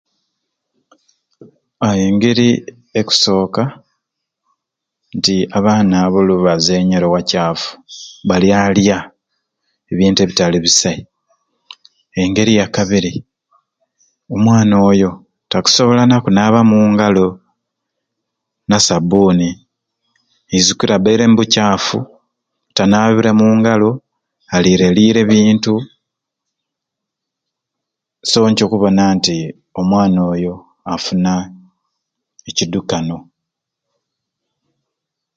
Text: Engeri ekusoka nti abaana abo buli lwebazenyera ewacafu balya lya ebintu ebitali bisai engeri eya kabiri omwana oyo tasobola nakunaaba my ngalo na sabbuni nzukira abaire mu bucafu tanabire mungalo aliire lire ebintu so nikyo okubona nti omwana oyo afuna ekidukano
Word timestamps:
Engeri 2.05 2.47
ekusoka 2.99 3.63
nti 5.17 5.35
abaana 5.57 5.95
abo 6.05 6.17
buli 6.21 6.33
lwebazenyera 6.39 7.05
ewacafu 7.07 7.69
balya 8.27 8.57
lya 8.77 8.99
ebintu 9.91 10.19
ebitali 10.21 10.57
bisai 10.65 11.01
engeri 12.21 12.51
eya 12.55 12.67
kabiri 12.75 13.11
omwana 14.33 14.75
oyo 14.91 15.09
tasobola 15.49 16.03
nakunaaba 16.05 16.59
my 16.69 16.81
ngalo 16.93 17.27
na 18.69 18.77
sabbuni 18.87 19.49
nzukira 20.55 20.93
abaire 20.97 21.23
mu 21.29 21.35
bucafu 21.39 21.97
tanabire 22.75 23.31
mungalo 23.39 23.89
aliire 24.55 24.87
lire 24.97 25.19
ebintu 25.25 25.73
so 28.29 28.39
nikyo 28.47 28.63
okubona 28.67 29.03
nti 29.17 29.35
omwana 29.79 30.19
oyo 30.33 30.53
afuna 30.93 31.31
ekidukano 32.49 33.17